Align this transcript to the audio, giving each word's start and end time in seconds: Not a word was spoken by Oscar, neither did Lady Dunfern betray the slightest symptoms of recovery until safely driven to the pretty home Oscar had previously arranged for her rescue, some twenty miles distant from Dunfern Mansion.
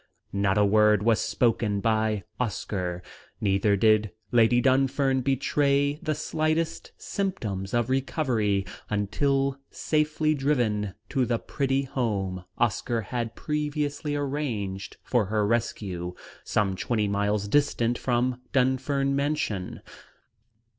Not 0.33 0.57
a 0.57 0.65
word 0.65 1.03
was 1.03 1.19
spoken 1.21 1.79
by 1.79 2.23
Oscar, 2.39 3.03
neither 3.39 3.75
did 3.77 4.09
Lady 4.31 4.59
Dunfern 4.59 5.21
betray 5.21 5.99
the 6.01 6.15
slightest 6.15 6.91
symptoms 6.97 7.71
of 7.71 7.87
recovery 7.87 8.65
until 8.89 9.59
safely 9.69 10.33
driven 10.33 10.95
to 11.09 11.23
the 11.27 11.37
pretty 11.37 11.83
home 11.83 12.43
Oscar 12.57 13.01
had 13.01 13.35
previously 13.35 14.15
arranged 14.15 14.97
for 15.03 15.25
her 15.25 15.45
rescue, 15.45 16.15
some 16.43 16.75
twenty 16.75 17.07
miles 17.07 17.47
distant 17.47 17.99
from 17.99 18.41
Dunfern 18.51 19.15
Mansion. 19.15 19.81